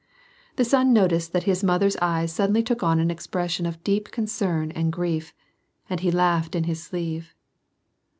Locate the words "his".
1.43-1.63, 6.63-6.81